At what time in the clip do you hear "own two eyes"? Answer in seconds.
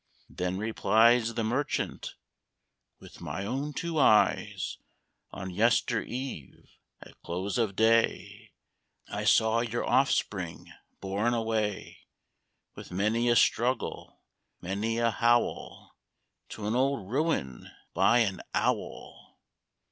3.45-4.79